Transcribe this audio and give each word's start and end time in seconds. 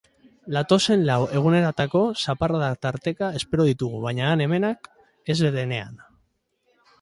Datozen 0.53 1.01
lau 1.09 1.17
egunetarako 1.39 2.01
zaparradak 2.27 2.79
tarteka 2.85 3.29
espero 3.41 3.67
ditugu, 3.69 4.01
baina 4.07 4.31
han-hemenka, 4.31 4.73
ez 5.35 5.53
denean. 5.59 6.03